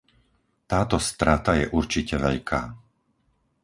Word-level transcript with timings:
Táto 0.71 0.97
strata 1.09 1.51
je 1.59 1.65
určite 1.79 2.15
veľká. 2.25 2.61